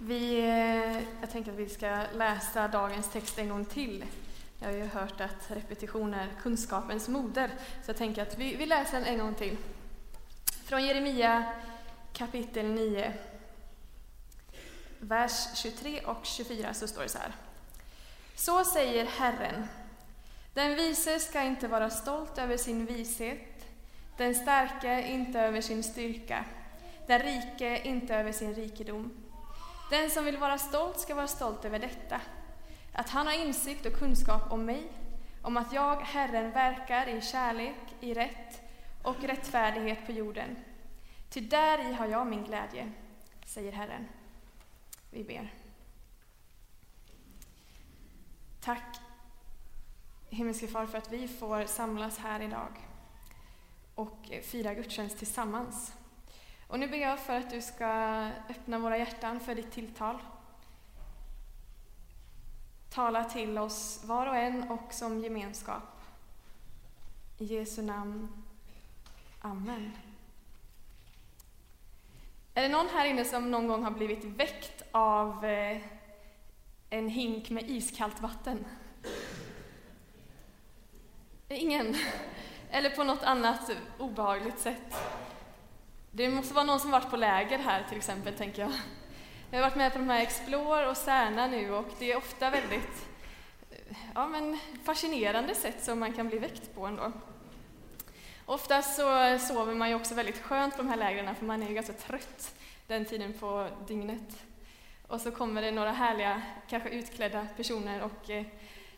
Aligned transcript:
Vi, 0.00 0.38
eh, 0.38 1.02
jag 1.20 1.30
tänker 1.30 1.52
att 1.52 1.58
vi 1.58 1.68
ska 1.68 2.02
läsa 2.14 2.68
dagens 2.68 3.10
text 3.10 3.38
en 3.38 3.48
gång 3.48 3.64
till. 3.64 4.04
Jag 4.58 4.68
har 4.68 4.74
ju 4.74 4.84
hört 4.84 5.20
att 5.20 5.50
repetition 5.50 6.14
är 6.14 6.28
kunskapens 6.42 7.08
moder, 7.08 7.50
så 7.84 7.90
jag 7.90 7.96
tänker 7.96 8.22
att 8.22 8.38
vi, 8.38 8.56
vi 8.56 8.66
läser 8.66 8.98
den 8.98 9.06
en 9.06 9.18
gång 9.18 9.34
till. 9.34 9.56
Från 10.64 10.84
Jeremia 10.84 11.52
kapitel 12.12 12.66
9, 12.66 13.12
vers 14.98 15.56
23 15.56 16.00
och 16.00 16.26
24 16.26 16.74
så 16.74 16.88
står 16.88 17.02
det 17.02 17.08
så 17.08 17.18
här. 17.18 17.32
Så 18.34 18.64
säger 18.64 19.06
Herren. 19.06 19.68
Den 20.54 20.74
vise 20.74 21.18
ska 21.18 21.42
inte 21.42 21.68
vara 21.68 21.90
stolt 21.90 22.38
över 22.38 22.56
sin 22.56 22.86
vishet, 22.86 23.66
den 24.16 24.34
starke 24.34 25.08
inte 25.08 25.40
över 25.40 25.60
sin 25.60 25.82
styrka, 25.82 26.44
den 27.06 27.18
rike 27.18 27.80
inte 27.84 28.14
över 28.14 28.32
sin 28.32 28.54
rikedom. 28.54 29.27
Den 29.90 30.10
som 30.10 30.24
vill 30.24 30.36
vara 30.36 30.58
stolt 30.58 31.00
ska 31.00 31.14
vara 31.14 31.26
stolt 31.26 31.64
över 31.64 31.78
detta, 31.78 32.20
att 32.92 33.08
han 33.08 33.26
har 33.26 33.34
insikt 33.34 33.86
och 33.86 33.92
kunskap 33.92 34.52
om 34.52 34.64
mig, 34.64 34.92
om 35.42 35.56
att 35.56 35.72
jag, 35.72 35.96
Herren, 35.96 36.50
verkar 36.50 37.08
i 37.08 37.20
kärlek, 37.20 37.76
i 38.00 38.14
rätt 38.14 38.60
och 39.02 39.22
rättfärdighet 39.22 40.06
på 40.06 40.12
jorden. 40.12 40.56
Ty 41.30 41.40
där 41.40 41.90
i 41.90 41.92
har 41.92 42.06
jag 42.06 42.26
min 42.26 42.44
glädje, 42.44 42.92
säger 43.44 43.72
Herren. 43.72 44.08
Vi 45.10 45.24
ber. 45.24 45.54
Tack, 48.60 49.00
himmelske 50.28 50.68
Far, 50.68 50.86
för 50.86 50.98
att 50.98 51.12
vi 51.12 51.28
får 51.28 51.64
samlas 51.64 52.18
här 52.18 52.40
idag 52.40 52.88
och 53.94 54.30
fira 54.42 54.74
gudstjänst 54.74 55.18
tillsammans. 55.18 55.92
Och 56.68 56.78
nu 56.78 56.88
ber 56.88 56.98
jag 56.98 57.18
för 57.18 57.36
att 57.36 57.50
du 57.50 57.62
ska 57.62 57.86
öppna 58.48 58.78
våra 58.78 58.98
hjärtan 58.98 59.40
för 59.40 59.54
ditt 59.54 59.72
tilltal. 59.72 60.18
Tala 62.90 63.24
till 63.24 63.58
oss 63.58 64.04
var 64.04 64.26
och 64.26 64.36
en 64.36 64.70
och 64.70 64.92
som 64.92 65.20
gemenskap. 65.20 65.82
I 67.38 67.44
Jesu 67.44 67.82
namn. 67.82 68.44
Amen. 69.40 69.92
Är 72.54 72.62
det 72.62 72.68
någon 72.68 72.88
här 72.88 73.06
inne 73.06 73.24
som 73.24 73.50
någon 73.50 73.68
gång 73.68 73.84
har 73.84 73.90
blivit 73.90 74.24
väckt 74.24 74.82
av 74.90 75.44
eh, 75.44 75.82
en 76.90 77.08
hink 77.08 77.50
med 77.50 77.70
iskallt 77.70 78.20
vatten? 78.20 78.64
Ingen? 81.48 81.96
Eller 82.70 82.90
på 82.90 83.04
något 83.04 83.22
annat 83.22 83.70
obehagligt 83.98 84.58
sätt? 84.58 84.94
Det 86.18 86.28
måste 86.28 86.54
vara 86.54 86.64
någon 86.64 86.80
som 86.80 86.90
varit 86.90 87.10
på 87.10 87.16
läger 87.16 87.58
här 87.58 87.82
till 87.88 87.98
exempel, 87.98 88.34
tänker 88.34 88.62
jag. 88.62 88.70
Jag 89.50 89.58
har 89.58 89.62
varit 89.62 89.76
med 89.76 89.92
på 89.92 89.98
de 89.98 90.08
här 90.08 90.20
Explore 90.20 90.88
och 90.88 90.96
Särna 90.96 91.46
nu 91.46 91.72
och 91.72 91.86
det 91.98 92.12
är 92.12 92.16
ofta 92.16 92.50
väldigt 92.50 93.06
ja, 94.14 94.26
men 94.26 94.58
fascinerande 94.84 95.54
sätt 95.54 95.84
som 95.84 95.98
man 95.98 96.12
kan 96.12 96.28
bli 96.28 96.38
väckt 96.38 96.74
på 96.74 96.86
ändå. 96.86 97.12
Oftast 98.46 98.96
så 98.96 99.38
sover 99.38 99.74
man 99.74 99.88
ju 99.88 99.94
också 99.94 100.14
väldigt 100.14 100.42
skönt 100.42 100.76
på 100.76 100.82
de 100.82 100.88
här 100.88 100.96
lägren 100.96 101.34
för 101.34 101.44
man 101.44 101.62
är 101.62 101.68
ju 101.68 101.74
ganska 101.74 101.92
trött 101.92 102.54
den 102.86 103.04
tiden 103.04 103.32
på 103.32 103.68
dygnet. 103.86 104.44
Och 105.06 105.20
så 105.20 105.30
kommer 105.30 105.62
det 105.62 105.70
några 105.70 105.92
härliga, 105.92 106.42
kanske 106.68 106.88
utklädda 106.88 107.46
personer 107.56 108.02
och 108.02 108.30
eh, 108.30 108.46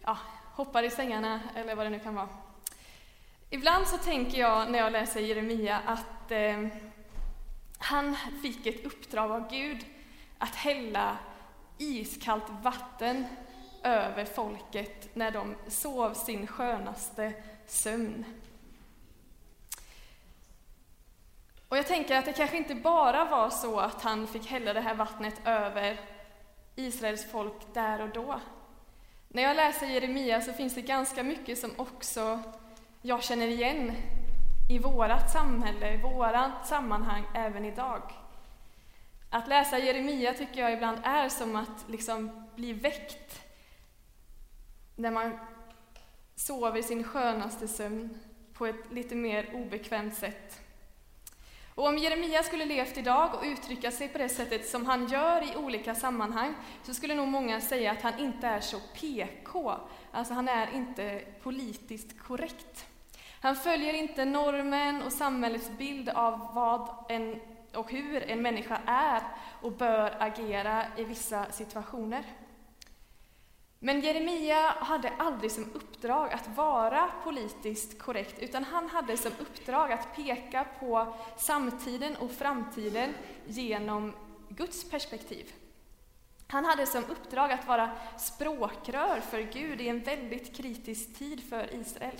ja, 0.04 0.18
hoppar 0.54 0.82
i 0.82 0.90
sängarna 0.90 1.40
eller 1.56 1.74
vad 1.74 1.86
det 1.86 1.90
nu 1.90 2.00
kan 2.00 2.14
vara. 2.14 2.28
Ibland 3.50 3.86
så 3.86 3.96
tänker 3.96 4.38
jag 4.38 4.70
när 4.70 4.78
jag 4.78 4.92
läser 4.92 5.20
Jeremia 5.20 5.80
att 5.86 6.30
eh, 6.30 6.68
han 7.82 8.16
fick 8.42 8.66
ett 8.66 8.84
uppdrag 8.84 9.30
av 9.30 9.50
Gud 9.50 9.86
att 10.38 10.54
hälla 10.54 11.18
iskallt 11.78 12.50
vatten 12.62 13.26
över 13.82 14.24
folket 14.24 15.14
när 15.14 15.30
de 15.30 15.54
sov 15.68 16.14
sin 16.14 16.46
skönaste 16.46 17.32
sömn. 17.66 18.24
Och 21.68 21.76
jag 21.76 21.86
tänker 21.86 22.16
att 22.16 22.24
det 22.24 22.32
kanske 22.32 22.56
inte 22.56 22.74
bara 22.74 23.24
var 23.24 23.50
så 23.50 23.80
att 23.80 24.02
han 24.02 24.26
fick 24.26 24.46
hälla 24.46 24.72
det 24.72 24.80
här 24.80 24.94
vattnet 24.94 25.34
över 25.44 26.00
Israels 26.76 27.30
folk 27.30 27.74
där 27.74 28.00
och 28.00 28.08
då. 28.08 28.40
När 29.28 29.42
jag 29.42 29.56
läser 29.56 29.86
Jeremia 29.86 30.40
så 30.40 30.52
finns 30.52 30.74
det 30.74 30.82
ganska 30.82 31.22
mycket 31.22 31.58
som 31.58 31.70
också 31.76 32.40
jag 33.02 33.22
känner 33.22 33.46
igen 33.48 33.92
i 34.70 34.78
vårat 34.78 35.30
samhälle, 35.30 35.94
i 35.94 35.96
vårat 35.96 36.66
sammanhang 36.66 37.24
även 37.34 37.64
idag. 37.64 38.02
Att 39.30 39.48
läsa 39.48 39.78
Jeremia 39.78 40.34
tycker 40.34 40.60
jag 40.60 40.72
ibland 40.72 40.98
är 41.04 41.28
som 41.28 41.56
att 41.56 41.84
liksom 41.88 42.46
bli 42.56 42.72
väckt 42.72 43.42
när 44.96 45.10
man 45.10 45.38
sover 46.34 46.82
sin 46.82 47.04
skönaste 47.04 47.68
sömn 47.68 48.18
på 48.54 48.66
ett 48.66 48.92
lite 48.92 49.14
mer 49.14 49.54
obekvämt 49.54 50.14
sätt. 50.14 50.60
Och 51.74 51.86
om 51.86 51.98
Jeremia 51.98 52.42
skulle 52.42 52.64
levt 52.64 52.98
idag 52.98 53.34
och 53.34 53.44
uttrycka 53.44 53.90
sig 53.90 54.08
på 54.08 54.18
det 54.18 54.28
sättet 54.28 54.68
som 54.68 54.86
han 54.86 55.08
gör 55.08 55.52
i 55.52 55.56
olika 55.56 55.94
sammanhang, 55.94 56.54
så 56.82 56.94
skulle 56.94 57.14
nog 57.14 57.28
många 57.28 57.60
säga 57.60 57.92
att 57.92 58.02
han 58.02 58.18
inte 58.18 58.46
är 58.46 58.60
så 58.60 58.80
PK, 58.94 59.74
alltså 60.12 60.34
han 60.34 60.48
är 60.48 60.74
inte 60.74 61.22
politiskt 61.42 62.18
korrekt. 62.18 62.89
Han 63.40 63.56
följer 63.56 63.94
inte 63.94 64.24
normen 64.24 65.02
och 65.02 65.12
samhällets 65.12 65.70
bild 65.78 66.08
av 66.08 66.54
vad 66.54 67.04
en, 67.08 67.40
och 67.74 67.90
hur 67.90 68.22
en 68.22 68.42
människa 68.42 68.80
är 68.86 69.22
och 69.62 69.72
bör 69.72 70.16
agera 70.18 70.84
i 70.96 71.04
vissa 71.04 71.52
situationer. 71.52 72.24
Men 73.78 74.00
Jeremia 74.00 74.70
hade 74.70 75.12
aldrig 75.18 75.52
som 75.52 75.72
uppdrag 75.74 76.32
att 76.32 76.48
vara 76.56 77.10
politiskt 77.24 77.98
korrekt, 77.98 78.38
utan 78.38 78.64
han 78.64 78.88
hade 78.88 79.16
som 79.16 79.32
uppdrag 79.40 79.92
att 79.92 80.16
peka 80.16 80.64
på 80.80 81.14
samtiden 81.36 82.16
och 82.16 82.30
framtiden 82.30 83.14
genom 83.46 84.14
Guds 84.48 84.90
perspektiv. 84.90 85.52
Han 86.46 86.64
hade 86.64 86.86
som 86.86 87.04
uppdrag 87.04 87.52
att 87.52 87.66
vara 87.66 87.90
språkrör 88.18 89.20
för 89.20 89.40
Gud 89.40 89.80
i 89.80 89.88
en 89.88 90.00
väldigt 90.00 90.56
kritisk 90.56 91.18
tid 91.18 91.48
för 91.48 91.74
Israel. 91.74 92.16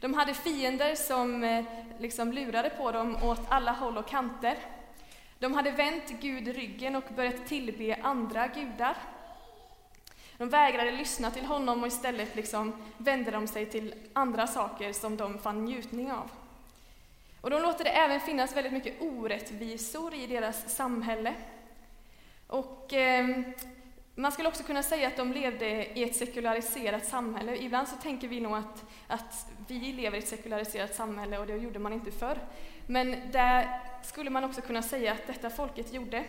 De 0.00 0.14
hade 0.14 0.34
fiender 0.34 0.94
som 0.94 1.44
eh, 1.44 1.64
liksom 1.98 2.32
lurade 2.32 2.70
på 2.70 2.92
dem 2.92 3.16
åt 3.22 3.40
alla 3.48 3.72
håll 3.72 3.98
och 3.98 4.08
kanter. 4.08 4.56
De 5.38 5.54
hade 5.54 5.70
vänt 5.70 6.10
Gud 6.20 6.48
ryggen 6.48 6.96
och 6.96 7.04
börjat 7.16 7.46
tillbe 7.46 7.98
andra 8.02 8.46
gudar. 8.46 8.96
De 10.38 10.48
vägrade 10.48 10.90
lyssna 10.90 11.30
till 11.30 11.44
honom 11.44 11.80
och 11.80 11.86
istället 11.86 12.36
liksom 12.36 12.72
vände 12.98 13.30
de 13.30 13.46
sig 13.46 13.66
till 13.66 13.94
andra 14.12 14.46
saker 14.46 14.92
som 14.92 15.16
de 15.16 15.38
fann 15.38 15.64
njutning 15.64 16.12
av. 16.12 16.30
Och 17.40 17.50
de 17.50 17.62
låter 17.62 17.84
det 17.84 17.90
även 17.90 18.20
finnas 18.20 18.56
väldigt 18.56 18.72
mycket 18.72 19.02
orättvisor 19.02 20.14
i 20.14 20.26
deras 20.26 20.76
samhälle. 20.76 21.34
Och 22.46 22.92
eh, 22.92 23.28
man 24.20 24.32
skulle 24.32 24.48
också 24.48 24.62
kunna 24.62 24.82
säga 24.82 25.08
att 25.08 25.16
de 25.16 25.32
levde 25.32 25.98
i 25.98 26.02
ett 26.02 26.16
sekulariserat 26.16 27.06
samhälle. 27.06 27.56
Ibland 27.56 27.88
så 27.88 27.96
tänker 27.96 28.28
vi 28.28 28.40
nog 28.40 28.56
att, 28.56 28.84
att 29.06 29.46
vi 29.68 29.92
lever 29.92 30.16
i 30.16 30.20
ett 30.20 30.28
sekulariserat 30.28 30.94
samhälle 30.94 31.38
och 31.38 31.46
det 31.46 31.56
gjorde 31.56 31.78
man 31.78 31.92
inte 31.92 32.10
förr. 32.10 32.38
Men 32.86 33.16
där 33.32 33.80
skulle 34.02 34.30
man 34.30 34.44
också 34.44 34.60
kunna 34.60 34.82
säga 34.82 35.12
att 35.12 35.26
detta 35.26 35.50
folket 35.50 35.92
gjorde. 35.92 36.24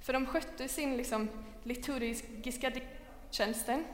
För 0.00 0.12
de 0.12 0.26
skötte 0.26 0.68
sin 0.68 0.96
liksom, 0.96 1.28
liturgiska 1.62 2.72
tjänsten. 3.30 3.84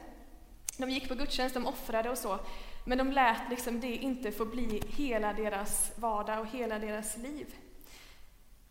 De 0.77 0.89
gick 0.89 1.07
på 1.07 1.15
gudstjänst, 1.15 1.53
de 1.53 1.65
offrade 1.65 2.09
och 2.09 2.17
så. 2.17 2.39
Men 2.85 2.97
de 2.97 3.11
lät 3.11 3.49
liksom 3.49 3.79
det 3.79 3.95
inte 3.95 4.31
få 4.31 4.45
bli 4.45 4.83
hela 4.97 5.33
deras 5.33 5.91
vardag 5.95 6.39
och 6.39 6.47
hela 6.47 6.79
deras 6.79 7.17
liv. 7.17 7.55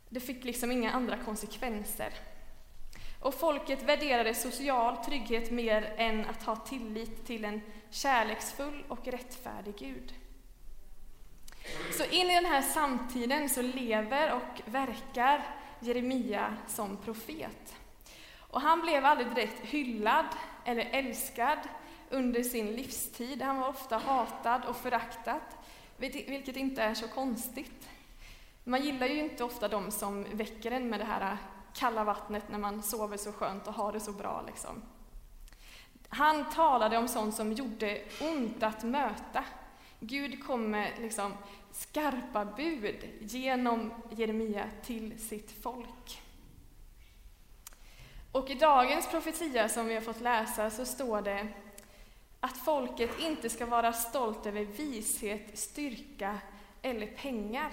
Det 0.08 0.20
fick 0.20 0.44
liksom 0.44 0.72
inga 0.72 0.90
andra 0.90 1.16
konsekvenser. 1.24 2.12
Och 3.20 3.34
folket 3.34 3.82
värderade 3.82 4.34
social 4.34 4.96
trygghet 4.96 5.50
mer 5.50 5.94
än 5.96 6.26
att 6.26 6.42
ha 6.42 6.56
tillit 6.56 7.26
till 7.26 7.44
en 7.44 7.60
kärleksfull 7.90 8.84
och 8.88 9.06
rättfärdig 9.06 9.74
Gud. 9.78 10.14
Så 11.92 12.04
in 12.04 12.30
i 12.30 12.34
den 12.34 12.46
här 12.46 12.62
samtiden 12.62 13.48
så 13.48 13.62
lever 13.62 14.32
och 14.34 14.60
verkar 14.64 15.46
Jeremia 15.80 16.56
som 16.66 16.96
profet. 16.96 17.74
Och 18.38 18.60
han 18.60 18.80
blev 18.80 19.04
aldrig 19.04 19.28
direkt 19.28 19.64
hyllad 19.64 20.26
eller 20.64 20.88
älskad 20.92 21.58
under 22.10 22.42
sin 22.42 22.66
livstid. 22.66 23.42
Han 23.42 23.60
var 23.60 23.68
ofta 23.68 23.98
hatad 23.98 24.64
och 24.64 24.76
föraktad, 24.76 25.40
vilket 25.96 26.56
inte 26.56 26.82
är 26.82 26.94
så 26.94 27.08
konstigt. 27.08 27.88
Man 28.64 28.82
gillar 28.82 29.06
ju 29.06 29.18
inte 29.18 29.44
ofta 29.44 29.68
de 29.68 29.90
som 29.90 30.26
väcker 30.32 30.70
en 30.70 30.88
med 30.88 31.00
det 31.00 31.04
här 31.04 31.36
kalla 31.74 32.04
vattnet 32.04 32.48
när 32.48 32.58
man 32.58 32.82
sover 32.82 33.16
så 33.16 33.32
skönt 33.32 33.66
och 33.66 33.74
har 33.74 33.92
det 33.92 34.00
så 34.00 34.12
bra. 34.12 34.44
Liksom. 34.46 34.82
Han 36.08 36.50
talade 36.50 36.98
om 36.98 37.08
sånt 37.08 37.34
som 37.34 37.52
gjorde 37.52 38.02
ont 38.20 38.62
att 38.62 38.82
möta. 38.82 39.44
Gud 40.00 40.44
kom 40.44 40.70
med 40.70 40.92
liksom 40.98 41.32
skarpa 41.72 42.44
bud 42.44 43.08
genom 43.20 43.92
Jeremia 44.10 44.64
till 44.84 45.20
sitt 45.20 45.62
folk. 45.62 46.22
Och 48.32 48.50
i 48.50 48.54
dagens 48.54 49.10
profetia 49.10 49.68
som 49.68 49.86
vi 49.86 49.94
har 49.94 50.00
fått 50.00 50.20
läsa 50.20 50.70
så 50.70 50.86
står 50.86 51.22
det 51.22 51.48
att 52.40 52.56
folket 52.56 53.20
inte 53.20 53.50
ska 53.50 53.66
vara 53.66 53.92
stolt 53.92 54.46
över 54.46 54.64
vishet, 54.64 55.58
styrka 55.58 56.38
eller 56.82 57.06
pengar. 57.06 57.72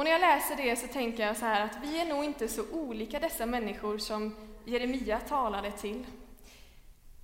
Och 0.00 0.04
när 0.04 0.12
jag 0.12 0.20
läser 0.20 0.56
det 0.56 0.76
så 0.76 0.86
tänker 0.86 1.26
jag 1.26 1.36
så 1.36 1.44
här 1.44 1.64
att 1.64 1.78
vi 1.82 2.00
är 2.00 2.04
nog 2.04 2.24
inte 2.24 2.48
så 2.48 2.64
olika 2.72 3.18
dessa 3.18 3.46
människor 3.46 3.98
som 3.98 4.36
Jeremia 4.64 5.20
talade 5.20 5.72
till. 5.72 6.06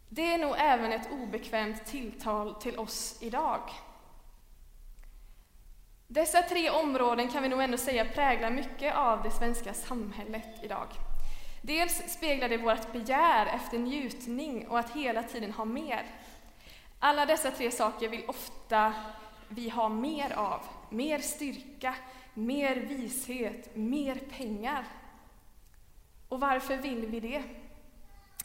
Det 0.09 0.33
är 0.33 0.39
nog 0.39 0.55
även 0.59 0.93
ett 0.93 1.09
obekvämt 1.13 1.87
tilltal 1.87 2.55
till 2.55 2.79
oss 2.79 3.19
idag. 3.21 3.61
Dessa 6.07 6.43
tre 6.43 6.71
områden 6.71 7.29
kan 7.29 7.43
vi 7.43 7.49
nog 7.49 7.63
ändå 7.63 7.79
säga 7.79 8.05
präglar 8.05 8.51
mycket 8.51 8.95
av 8.95 9.23
det 9.23 9.31
svenska 9.31 9.75
samhället 9.75 10.49
idag. 10.63 10.89
Dels 11.63 12.13
speglar 12.13 12.49
det 12.49 12.57
vårt 12.57 12.93
begär 12.93 13.47
efter 13.47 13.79
njutning 13.79 14.69
och 14.69 14.79
att 14.79 14.91
hela 14.91 15.23
tiden 15.23 15.53
ha 15.53 15.65
mer. 15.65 16.07
Alla 16.99 17.27
dessa 17.27 17.51
tre 17.51 17.71
saker 17.71 18.09
vill 18.09 18.25
ofta 18.29 18.95
vi 19.49 19.69
ha 19.69 19.89
mer 19.89 20.33
av. 20.33 20.61
Mer 20.91 21.19
styrka, 21.19 21.95
mer 22.35 22.77
vishet, 22.77 23.77
mer 23.77 24.15
pengar. 24.15 24.85
Och 26.29 26.41
varför 26.41 26.77
vill 26.77 27.07
vi 27.07 27.21
det? 27.21 27.43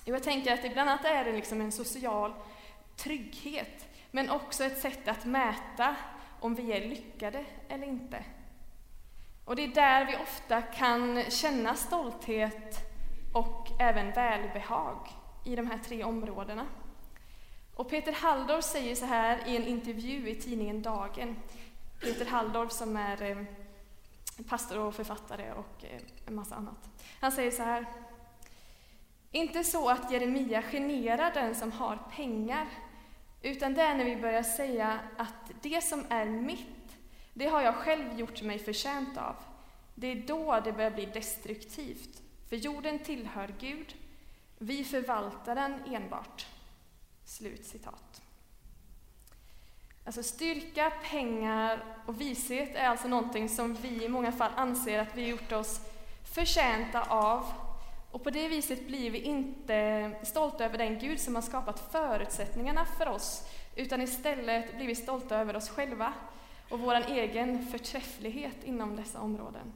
Jo, 0.06 0.15
jag 0.15 0.24
tänker 0.24 0.53
att 0.53 0.62
det 0.62 0.69
bland 0.69 0.89
annat 0.89 1.06
är 1.06 1.25
det 1.25 1.31
liksom 1.31 1.62
en 1.62 1.71
social 1.71 2.33
trygghet, 2.95 3.88
men 4.12 4.30
också 4.30 4.63
ett 4.63 4.81
sätt 4.81 5.07
att 5.07 5.25
mäta 5.25 5.95
om 6.39 6.56
vi 6.56 6.71
är 6.71 6.88
lyckade 6.88 7.45
eller 7.69 7.88
inte. 7.88 8.24
Och 9.45 9.56
det 9.56 9.63
är 9.63 9.68
där 9.68 10.06
vi 10.06 10.15
ofta 10.15 10.62
kan 10.62 11.24
känna 11.30 11.75
stolthet 11.75 12.77
och 13.33 13.68
även 13.80 14.12
välbehag 14.12 15.07
i 15.45 15.56
de 15.56 15.68
här 15.68 15.77
tre 15.77 16.03
områdena. 16.03 16.65
Och 17.81 17.89
Peter 17.89 18.12
Halldorf 18.12 18.66
säger 18.66 18.95
så 18.95 19.06
här 19.06 19.48
i 19.48 19.56
en 19.56 19.68
intervju 19.68 20.30
i 20.30 20.36
tidningen 20.36 20.81
Dagen. 20.81 21.36
Peter 22.01 22.25
Halldorf 22.25 22.72
som 22.72 22.98
är 22.98 23.22
eh, 23.24 23.38
pastor 24.50 24.78
och 24.78 24.95
författare 24.95 25.51
och 25.51 25.83
eh, 25.83 26.01
en 26.28 26.36
massa 26.36 26.56
annat. 26.56 26.89
Han 27.19 27.31
säger 27.31 27.51
så 27.51 27.63
här. 27.63 27.86
Inte 29.31 29.63
så 29.63 29.89
att 29.89 30.12
Jeremia 30.12 30.62
generar 30.62 31.33
den 31.33 31.56
som 31.56 31.72
har 31.72 32.00
pengar, 32.16 32.68
utan 33.42 33.74
det 33.74 33.81
är 33.81 33.95
när 33.95 34.06
vi 34.06 34.16
börjar 34.16 34.44
säga 34.44 35.00
att 35.18 35.51
det 35.62 35.84
som 35.84 36.06
är 36.10 36.25
mitt, 36.25 36.98
det 37.34 37.48
har 37.48 37.62
jag 37.62 37.75
själv 37.75 38.19
gjort 38.19 38.42
mig 38.42 38.60
förtjänt 38.60 39.18
av. 39.18 39.36
Det 39.95 40.07
är 40.07 40.16
då 40.27 40.62
det 40.63 40.74
börjar 40.74 40.92
bli 40.92 41.06
destruktivt, 41.06 42.22
för 42.50 42.56
jorden 42.56 43.00
tillhör 43.00 43.54
Gud, 43.60 43.95
vi 44.57 44.84
förvaltar 44.84 45.56
den 45.56 45.95
enbart. 45.95 46.48
Slut 47.31 47.66
citat. 47.66 48.22
Alltså 50.06 50.24
styrka, 50.24 50.92
pengar 51.04 51.83
och 52.06 52.22
vishet 52.22 52.75
är 52.75 52.88
alltså 52.88 53.07
någonting 53.07 53.50
som 53.50 53.74
vi 53.74 54.06
i 54.06 54.10
många 54.10 54.31
fall 54.31 54.51
anser 54.56 55.00
att 55.00 55.16
vi 55.16 55.28
gjort 55.28 55.51
oss 55.51 55.81
förtjänta 56.33 57.01
av. 57.04 57.45
Och 58.12 58.24
på 58.24 58.30
det 58.30 58.48
viset 58.48 58.88
blir 58.88 59.12
vi 59.12 59.19
inte 59.22 60.12
stolta 60.24 60.66
över 60.66 60.78
den 60.78 61.00
Gud 61.00 61.19
som 61.19 61.36
har 61.36 61.42
skapat 61.42 61.92
förutsättningarna 61.92 62.86
för 62.86 63.07
oss, 63.07 63.44
utan 63.75 64.01
istället 64.01 64.75
blir 64.75 64.88
vi 64.88 64.95
stolta 64.95 65.38
över 65.38 65.56
oss 65.56 65.69
själva 65.69 66.13
och 66.69 66.80
vår 66.80 66.95
egen 66.95 67.68
förträfflighet 67.68 68.63
inom 68.63 68.95
dessa 68.95 69.19
områden. 69.19 69.74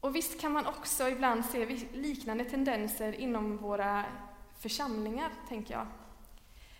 Och 0.00 0.16
visst 0.16 0.40
kan 0.40 0.52
man 0.52 0.66
också 0.66 1.08
ibland 1.08 1.44
se 1.44 1.66
liknande 1.92 2.44
tendenser 2.44 3.12
inom 3.12 3.56
våra 3.56 4.04
församlingar, 4.60 5.30
tänker 5.48 5.74
jag. 5.74 5.86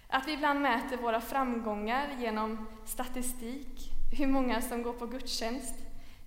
Att 0.09 0.29
vi 0.29 0.33
ibland 0.33 0.61
mäter 0.61 0.97
våra 0.97 1.21
framgångar 1.21 2.09
genom 2.19 2.67
statistik, 2.85 3.93
hur 4.19 4.27
många 4.27 4.61
som 4.61 4.83
går 4.83 4.93
på 4.93 5.07
gudstjänst, 5.07 5.75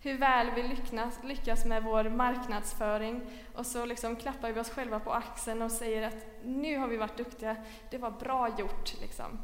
hur 0.02 0.18
väl 0.18 0.52
vi 0.56 0.64
lyckas, 0.64 1.20
lyckas 1.24 1.66
med 1.66 1.84
vår 1.84 2.04
marknadsföring 2.04 3.22
och 3.56 3.66
så 3.66 3.86
liksom 3.86 4.16
klappar 4.16 4.52
vi 4.52 4.60
oss 4.60 4.70
själva 4.70 5.00
på 5.00 5.12
axeln 5.12 5.62
och 5.62 5.72
säger 5.72 6.08
att 6.08 6.26
nu 6.46 6.78
har 6.78 6.88
vi 6.88 6.98
varit 6.98 7.18
duktiga, 7.18 7.56
det 7.92 7.98
var 7.98 8.12
bra 8.12 8.60
gjort. 8.60 9.02
Liksom. 9.02 9.40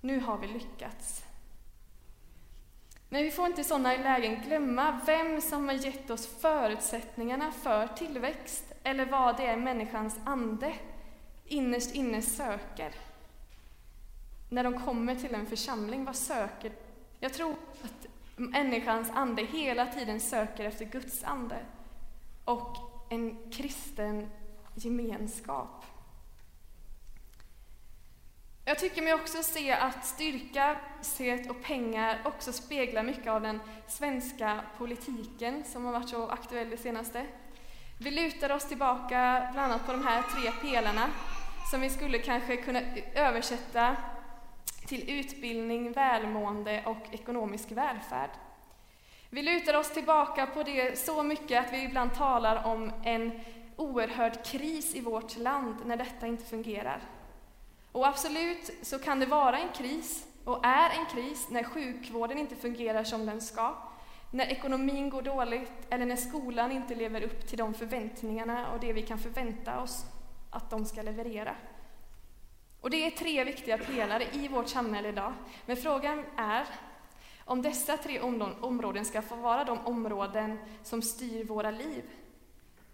Nu 0.00 0.20
har 0.20 0.38
vi 0.38 0.46
lyckats. 0.46 1.24
Men 3.08 3.22
vi 3.22 3.30
får 3.30 3.46
inte 3.46 3.60
i 3.60 3.64
sådana 3.64 3.96
lägen 3.96 4.42
glömma 4.42 5.00
vem 5.06 5.40
som 5.40 5.68
har 5.68 5.74
gett 5.74 6.10
oss 6.10 6.40
förutsättningarna 6.40 7.52
för 7.52 7.86
tillväxt 7.86 8.72
eller 8.82 9.06
vad 9.06 9.36
det 9.36 9.46
är 9.46 9.56
människans 9.56 10.20
ande 10.24 10.74
innerst 11.52 11.94
inne 11.94 12.22
söker. 12.22 12.94
När 14.48 14.64
de 14.64 14.80
kommer 14.84 15.14
till 15.14 15.34
en 15.34 15.46
församling, 15.46 16.04
vad 16.04 16.16
söker 16.16 16.72
Jag 17.20 17.32
tror 17.32 17.56
att 17.82 18.06
människans 18.36 19.10
ande 19.10 19.42
hela 19.42 19.86
tiden 19.86 20.20
söker 20.20 20.64
efter 20.64 20.84
Guds 20.84 21.24
ande 21.24 21.58
och 22.44 22.76
en 23.10 23.52
kristen 23.52 24.30
gemenskap. 24.74 25.84
Jag 28.64 28.78
tycker 28.78 29.02
mig 29.02 29.14
också 29.14 29.42
se 29.42 29.72
att 29.72 30.06
styrka, 30.06 30.76
set 31.00 31.50
och 31.50 31.62
pengar 31.62 32.22
också 32.24 32.52
speglar 32.52 33.02
mycket 33.02 33.26
av 33.26 33.42
den 33.42 33.60
svenska 33.88 34.60
politiken 34.78 35.64
som 35.64 35.84
har 35.84 35.92
varit 35.92 36.08
så 36.08 36.28
aktuell 36.28 36.70
det 36.70 36.76
senaste. 36.76 37.26
Vi 37.98 38.10
lutar 38.10 38.50
oss 38.50 38.64
tillbaka 38.64 39.48
bland 39.52 39.72
annat 39.72 39.86
på 39.86 39.92
de 39.92 40.04
här 40.06 40.22
tre 40.22 40.52
pelarna 40.70 41.08
som 41.72 41.80
vi 41.80 41.90
skulle 41.90 42.18
kanske 42.18 42.56
kunna 42.56 42.80
översätta 43.14 43.96
till 44.86 45.10
utbildning, 45.10 45.92
välmående 45.92 46.82
och 46.86 47.14
ekonomisk 47.14 47.70
välfärd. 47.70 48.30
Vi 49.30 49.42
lutar 49.42 49.74
oss 49.74 49.90
tillbaka 49.90 50.46
på 50.46 50.62
det 50.62 50.98
så 50.98 51.22
mycket 51.22 51.66
att 51.66 51.72
vi 51.72 51.84
ibland 51.84 52.14
talar 52.14 52.66
om 52.66 52.92
en 53.04 53.40
oerhörd 53.76 54.44
kris 54.44 54.94
i 54.94 55.00
vårt 55.00 55.36
land 55.36 55.76
när 55.86 55.96
detta 55.96 56.26
inte 56.26 56.44
fungerar. 56.44 57.00
Och 57.92 58.06
absolut 58.06 58.70
så 58.82 58.98
kan 58.98 59.20
det 59.20 59.26
vara 59.26 59.58
en 59.58 59.72
kris, 59.76 60.26
och 60.44 60.66
är 60.66 60.90
en 60.90 61.06
kris, 61.06 61.46
när 61.50 61.64
sjukvården 61.64 62.38
inte 62.38 62.56
fungerar 62.56 63.04
som 63.04 63.26
den 63.26 63.40
ska, 63.40 63.74
när 64.30 64.46
ekonomin 64.46 65.10
går 65.10 65.22
dåligt 65.22 65.86
eller 65.90 66.06
när 66.06 66.16
skolan 66.16 66.72
inte 66.72 66.94
lever 66.94 67.22
upp 67.22 67.48
till 67.48 67.58
de 67.58 67.74
förväntningarna 67.74 68.72
och 68.72 68.80
det 68.80 68.92
vi 68.92 69.02
kan 69.02 69.18
förvänta 69.18 69.80
oss 69.80 70.06
att 70.52 70.70
de 70.70 70.84
ska 70.84 71.02
leverera. 71.02 71.54
Och 72.80 72.90
det 72.90 73.06
är 73.06 73.10
tre 73.10 73.44
viktiga 73.44 73.78
pelare 73.78 74.24
i 74.32 74.48
vårt 74.48 74.68
samhälle 74.68 75.08
idag. 75.08 75.32
Men 75.66 75.76
frågan 75.76 76.24
är 76.36 76.66
om 77.44 77.62
dessa 77.62 77.96
tre 77.96 78.20
områden 78.60 79.04
ska 79.04 79.22
få 79.22 79.36
vara 79.36 79.64
de 79.64 79.78
områden 79.78 80.58
som 80.82 81.02
styr 81.02 81.44
våra 81.44 81.70
liv, 81.70 82.04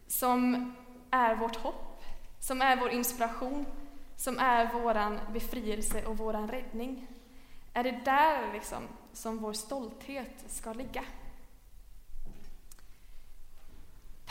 som 0.06 0.72
är 1.10 1.34
vårt 1.34 1.56
hopp, 1.56 2.02
som 2.40 2.62
är 2.62 2.76
vår 2.76 2.90
inspiration, 2.90 3.66
som 4.16 4.38
är 4.38 4.72
vår 4.72 5.32
befrielse 5.32 6.06
och 6.06 6.16
vår 6.16 6.32
räddning. 6.32 7.06
Är 7.72 7.84
det 7.84 8.00
där 8.04 8.52
liksom 8.52 8.82
som 9.12 9.38
vår 9.38 9.52
stolthet 9.52 10.44
ska 10.46 10.72
ligga? 10.72 11.04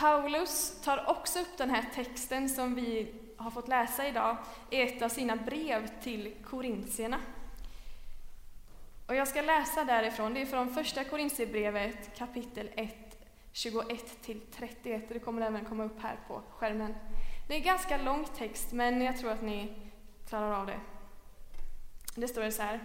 Paulus 0.07 0.81
tar 0.83 1.09
också 1.09 1.39
upp 1.39 1.57
den 1.57 1.69
här 1.69 1.85
texten 1.93 2.49
som 2.49 2.75
vi 2.75 3.13
har 3.37 3.51
fått 3.51 3.67
läsa 3.67 4.07
idag 4.07 4.37
i 4.69 4.81
ett 4.81 5.01
av 5.01 5.09
sina 5.09 5.35
brev 5.35 6.01
till 6.03 6.33
korintierna. 6.49 7.19
Och 9.07 9.15
jag 9.15 9.27
ska 9.27 9.41
läsa 9.41 9.83
därifrån, 9.83 10.33
det 10.33 10.41
är 10.41 10.45
från 10.45 10.73
första 10.73 11.03
Korintierbrevet 11.03 12.17
kapitel 12.17 12.69
1, 12.75 12.93
21 13.51 14.21
till 14.21 14.41
31. 14.55 15.09
Det 15.09 15.19
kommer 15.19 15.41
även 15.41 15.65
komma 15.65 15.83
upp 15.83 16.01
här 16.01 16.19
på 16.27 16.41
skärmen. 16.57 16.95
Det 17.47 17.53
är 17.53 17.57
en 17.57 17.63
ganska 17.63 17.97
lång 17.97 18.25
text, 18.25 18.71
men 18.71 19.01
jag 19.01 19.17
tror 19.17 19.31
att 19.31 19.41
ni 19.41 19.75
klarar 20.27 20.51
av 20.51 20.65
det. 20.65 20.79
Det 22.15 22.27
står 22.27 22.49
så 22.49 22.61
här. 22.61 22.79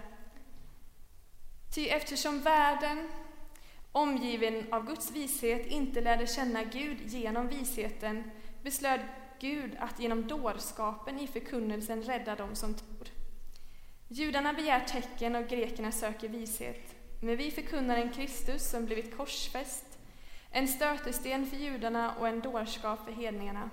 Ty 1.74 1.88
eftersom 1.88 2.40
världen, 2.40 3.08
omgiven 3.92 4.66
av 4.70 4.86
Guds 4.86 5.10
vishet, 5.10 5.66
inte 5.66 6.00
lärde 6.00 6.26
känna 6.26 6.64
Gud 6.64 6.98
genom 7.06 7.48
visheten, 7.48 8.30
beslöt 8.62 9.00
Gud 9.40 9.76
att 9.78 10.00
genom 10.00 10.26
dårskapen 10.26 11.20
i 11.20 11.26
förkunnelsen 11.26 12.02
rädda 12.02 12.34
dem 12.36 12.54
som 12.54 12.74
tror. 12.74 13.08
Judarna 14.08 14.52
begär 14.52 14.80
tecken 14.80 15.36
och 15.36 15.48
grekerna 15.48 15.92
söker 15.92 16.28
vishet, 16.28 16.94
men 17.20 17.36
vi 17.36 17.50
förkunnar 17.50 17.96
en 17.96 18.12
Kristus 18.12 18.70
som 18.70 18.86
blivit 18.86 19.16
korsfäst, 19.16 19.98
en 20.50 20.68
stötesten 20.68 21.46
för 21.46 21.56
judarna 21.56 22.14
och 22.14 22.28
en 22.28 22.40
dårskap 22.40 23.04
för 23.04 23.12
hedningarna. 23.12 23.70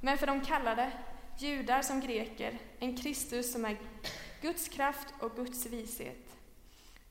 Men 0.00 0.18
för 0.18 0.26
de 0.26 0.40
kallade, 0.40 0.92
judar 1.38 1.82
som 1.82 2.00
greker, 2.00 2.58
en 2.78 2.96
Kristus 2.96 3.52
som 3.52 3.64
är 3.64 3.76
Guds 4.40 4.68
kraft 4.68 5.14
och 5.20 5.36
Guds 5.36 5.66
vishet. 5.66 6.35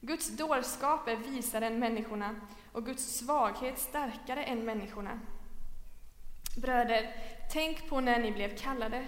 Guds 0.05 0.37
dårskap 0.37 1.07
är 1.07 1.15
visare 1.15 1.67
än 1.67 1.79
människorna 1.79 2.35
och 2.71 2.85
Guds 2.85 3.17
svaghet 3.17 3.79
starkare 3.79 4.43
än 4.43 4.65
människorna. 4.65 5.19
Bröder, 6.57 7.15
tänk 7.51 7.89
på 7.89 7.99
när 7.99 8.19
ni 8.19 8.31
blev 8.31 8.57
kallade. 8.57 9.07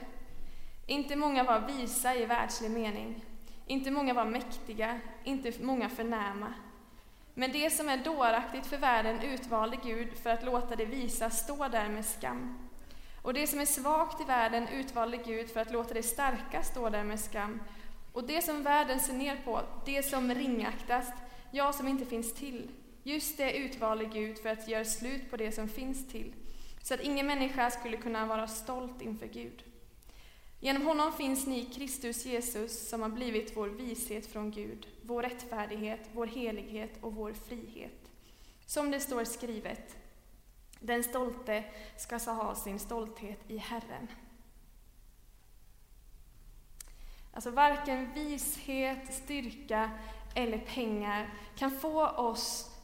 Inte 0.85 1.15
många 1.15 1.43
var 1.43 1.59
visa 1.59 2.15
i 2.15 2.25
världslig 2.25 2.71
mening. 2.71 3.25
Inte 3.67 3.91
många 3.91 4.13
var 4.13 4.25
mäktiga, 4.25 4.99
inte 5.23 5.53
många 5.61 5.89
förnäma. 5.89 6.53
Men 7.33 7.51
det 7.51 7.69
som 7.69 7.89
är 7.89 7.97
dåraktigt 7.97 8.65
för 8.65 8.77
världen 8.77 9.21
utvalde 9.21 9.77
Gud 9.83 10.17
för 10.17 10.29
att 10.29 10.45
låta 10.45 10.75
det 10.75 10.85
visa 10.85 11.29
stå 11.29 11.67
där 11.67 11.89
med 11.89 12.05
skam. 12.05 12.69
Och 13.21 13.33
det 13.33 13.47
som 13.47 13.59
är 13.59 13.65
svagt 13.65 14.21
i 14.21 14.23
världen 14.23 14.67
utvalde 14.67 15.17
Gud 15.17 15.49
för 15.49 15.59
att 15.59 15.71
låta 15.71 15.93
det 15.93 16.03
starka 16.03 16.63
stå 16.63 16.89
där 16.89 17.03
med 17.03 17.19
skam. 17.19 17.59
Och 18.17 18.23
det 18.23 18.41
som 18.41 18.63
världen 18.63 18.99
ser 18.99 19.13
ner 19.13 19.41
på, 19.45 19.61
det 19.85 20.03
som 20.03 20.33
ringaktas, 20.33 21.07
ja, 21.51 21.73
som 21.73 21.87
inte 21.87 22.05
finns 22.05 22.33
till, 22.33 22.69
just 23.03 23.37
det 23.37 23.57
utvalde 23.57 24.05
Gud 24.05 24.37
för 24.37 24.49
att 24.49 24.67
göra 24.67 24.85
slut 24.85 25.29
på 25.29 25.37
det 25.37 25.51
som 25.51 25.69
finns 25.69 26.07
till, 26.07 26.33
så 26.81 26.93
att 26.93 26.99
ingen 26.99 27.27
människa 27.27 27.71
skulle 27.71 27.97
kunna 27.97 28.25
vara 28.25 28.47
stolt 28.47 29.01
inför 29.01 29.27
Gud. 29.27 29.63
Genom 30.59 30.85
honom 30.85 31.11
finns 31.11 31.47
ni 31.47 31.65
Kristus 31.65 32.25
Jesus 32.25 32.89
som 32.89 33.01
har 33.01 33.09
blivit 33.09 33.57
vår 33.57 33.67
vishet 33.67 34.27
från 34.27 34.51
Gud, 34.51 34.87
vår 35.01 35.23
rättfärdighet, 35.23 36.09
vår 36.13 36.27
helighet 36.27 36.91
och 37.01 37.15
vår 37.15 37.33
frihet. 37.33 38.11
Som 38.65 38.91
det 38.91 38.99
står 38.99 39.23
skrivet, 39.23 39.95
den 40.79 41.03
stolte 41.03 41.63
ska 41.97 42.17
ha 42.17 42.55
sin 42.55 42.79
stolthet 42.79 43.39
i 43.47 43.57
Herren. 43.57 44.07
Alltså 47.37 47.51
varken 47.51 48.13
vishet, 48.13 49.13
styrka 49.13 49.91
eller 50.35 50.57
pengar 50.57 51.29
kan 51.55 51.71
få 51.71 52.07
oss 52.07 52.75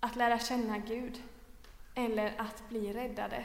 att 0.00 0.16
lära 0.16 0.38
känna 0.38 0.78
Gud 0.78 1.22
eller 1.94 2.34
att 2.38 2.68
bli 2.68 2.92
räddade. 2.92 3.44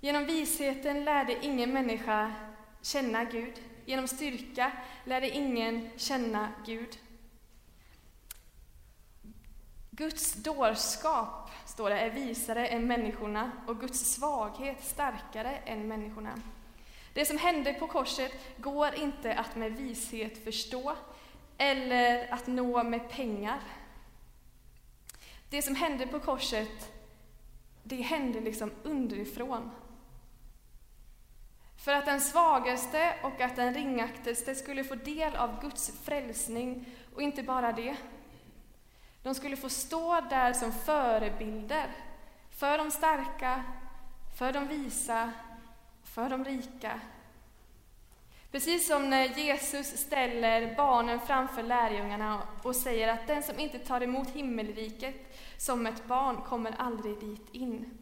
Genom 0.00 0.24
visheten 0.24 1.04
lärde 1.04 1.44
ingen 1.44 1.72
människa 1.72 2.34
känna 2.82 3.24
Gud. 3.24 3.52
Genom 3.84 4.08
styrka 4.08 4.72
lärde 5.04 5.30
ingen 5.30 5.90
känna 5.96 6.52
Gud. 6.66 6.98
Guds 9.90 10.34
dårskap, 10.34 11.50
står 11.66 11.90
det, 11.90 11.98
är 11.98 12.10
visare 12.10 12.66
än 12.66 12.86
människorna 12.86 13.50
och 13.66 13.80
Guds 13.80 14.14
svaghet 14.14 14.84
starkare 14.84 15.56
än 15.56 15.88
människorna. 15.88 16.40
Det 17.14 17.26
som 17.26 17.38
hände 17.38 17.72
på 17.74 17.86
korset 17.86 18.32
går 18.56 18.94
inte 18.94 19.34
att 19.34 19.56
med 19.56 19.72
vishet 19.72 20.44
förstå 20.44 20.96
eller 21.58 22.32
att 22.32 22.46
nå 22.46 22.82
med 22.82 23.10
pengar. 23.10 23.60
Det 25.50 25.62
som 25.62 25.74
hände 25.74 26.06
på 26.06 26.20
korset, 26.20 26.92
det 27.82 27.96
hände 28.02 28.40
liksom 28.40 28.70
underifrån. 28.82 29.70
För 31.76 31.92
att 31.92 32.06
den 32.06 32.20
svagaste 32.20 33.14
och 33.22 33.40
att 33.40 33.56
den 33.56 33.74
ringakteste 33.74 34.54
skulle 34.54 34.84
få 34.84 34.94
del 34.94 35.36
av 35.36 35.60
Guds 35.60 35.92
frälsning, 36.04 36.86
och 37.14 37.22
inte 37.22 37.42
bara 37.42 37.72
det. 37.72 37.96
De 39.22 39.34
skulle 39.34 39.56
få 39.56 39.68
stå 39.68 40.20
där 40.20 40.52
som 40.52 40.72
förebilder 40.72 41.86
för 42.50 42.78
de 42.78 42.90
starka, 42.90 43.64
för 44.38 44.52
de 44.52 44.68
visa, 44.68 45.32
för 46.04 46.28
de 46.28 46.44
rika. 46.44 47.00
Precis 48.52 48.86
som 48.86 49.10
när 49.10 49.24
Jesus 49.24 49.86
ställer 49.86 50.74
barnen 50.76 51.20
framför 51.20 51.62
lärjungarna 51.62 52.42
och 52.62 52.76
säger 52.76 53.08
att 53.08 53.26
den 53.26 53.42
som 53.42 53.58
inte 53.58 53.78
tar 53.78 54.00
emot 54.00 54.30
himmelriket 54.30 55.36
som 55.58 55.86
ett 55.86 56.06
barn 56.06 56.36
kommer 56.36 56.74
aldrig 56.78 57.20
dit 57.20 57.48
in. 57.52 57.98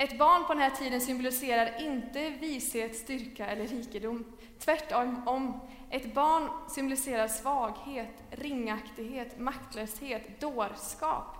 Ett 0.00 0.18
barn 0.18 0.46
på 0.46 0.52
den 0.52 0.62
här 0.62 0.70
tiden 0.70 1.00
symboliserar 1.00 1.82
inte 1.82 2.30
vishet, 2.30 2.96
styrka 2.96 3.46
eller 3.46 3.66
rikedom. 3.66 4.24
Tvärtom, 4.58 5.60
ett 5.90 6.14
barn 6.14 6.48
symboliserar 6.68 7.28
svaghet, 7.28 8.22
ringaktighet, 8.30 9.38
maktlöshet, 9.38 10.40
dårskap. 10.40 11.36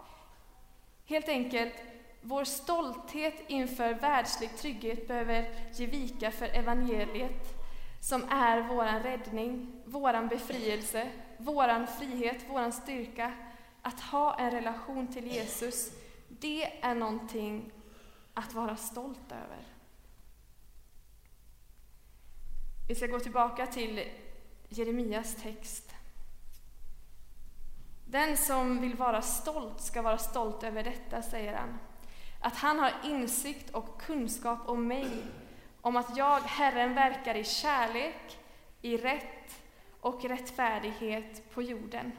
Helt 1.07 1.29
enkelt, 1.29 1.75
vår 2.21 2.45
stolthet 2.45 3.35
inför 3.47 3.95
världslig 3.95 4.57
trygghet 4.57 5.09
behöver 5.09 5.55
ge 5.75 5.87
vika 5.87 6.31
för 6.31 6.47
evangeliet 6.47 7.59
som 8.01 8.25
är 8.31 8.61
vår 8.61 9.01
räddning, 9.01 9.83
vår 9.85 10.29
befrielse, 10.29 11.11
vår 11.37 11.87
frihet, 11.87 12.45
vår 12.49 12.71
styrka. 12.71 13.33
Att 13.83 14.01
ha 14.01 14.39
en 14.39 14.51
relation 14.51 15.07
till 15.07 15.27
Jesus, 15.27 15.93
det 16.29 16.85
är 16.85 16.95
någonting 16.95 17.73
att 18.35 18.55
vara 18.55 18.77
stolt 18.77 19.33
över. 19.33 19.67
Vi 22.89 22.95
ska 22.95 23.07
gå 23.07 23.21
tillbaka 23.21 23.67
till 23.67 24.05
Jeremias 24.69 25.35
text. 25.43 25.95
Den 28.07 28.37
som 28.37 28.81
vill 28.81 28.95
vara 28.95 29.23
stolt 29.23 29.81
ska 29.81 30.03
vara 30.03 30.19
stolt 30.19 30.63
över 30.63 30.85
detta, 30.85 31.23
säger 31.23 31.55
han. 31.55 31.79
Att 32.41 32.57
han 32.57 32.79
har 32.79 32.93
insikt 33.05 33.71
och 33.71 34.01
kunskap 34.01 34.59
om 34.69 34.87
mig, 34.87 35.11
om 35.81 35.97
att 35.97 36.17
jag, 36.17 36.41
Herren, 36.41 36.95
verkar 36.95 37.35
i 37.35 37.45
kärlek, 37.45 38.39
i 38.83 38.97
rätt 38.97 39.61
och 40.01 40.25
rättfärdighet 40.25 41.51
på 41.55 41.63
jorden. 41.63 42.13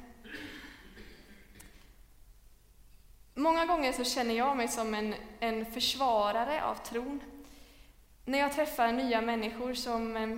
Många 3.36 3.66
gånger 3.66 3.92
så 3.92 4.04
känner 4.04 4.36
jag 4.36 4.58
mig 4.58 4.68
som 4.68 4.94
en, 4.94 5.16
en 5.40 5.66
försvarare 5.66 6.64
av 6.64 6.76
tron. 6.76 7.22
När 8.26 8.40
jag 8.40 8.54
träffar 8.54 8.92
nya 8.92 9.22
människor 9.22 9.74
som, 9.74 10.18
eh, 10.18 10.38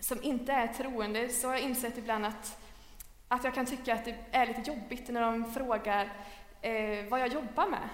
som 0.00 0.22
inte 0.22 0.52
är 0.52 0.66
troende 0.66 1.28
så 1.28 1.48
har 1.48 1.54
jag 1.54 1.62
insett 1.62 1.98
ibland 1.98 2.26
att, 2.26 2.62
att 3.28 3.44
jag 3.44 3.54
kan 3.54 3.66
tycka 3.66 3.94
att 3.94 4.04
det 4.04 4.16
är 4.30 4.46
lite 4.46 4.70
jobbigt 4.70 5.08
när 5.08 5.20
de 5.20 5.52
frågar 5.52 6.12
eh, 6.60 7.04
vad 7.08 7.20
jag 7.20 7.28
jobbar 7.28 7.66
med. 7.66 7.88